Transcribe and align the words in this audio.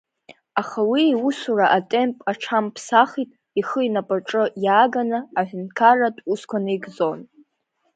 Аха 0.61 0.79
уи 0.91 1.03
иусура 1.13 1.67
атемп 1.77 2.17
аҽамԥсахит, 2.31 3.29
ихы 3.59 3.79
инапаҿы 3.87 4.43
иааганы, 4.63 5.19
аҳәынҭқарратә 5.39 6.21
усқәа 6.31 6.57
наигӡон. 6.63 7.19